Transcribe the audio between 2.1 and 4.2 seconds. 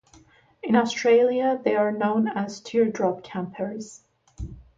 as teardrop campers.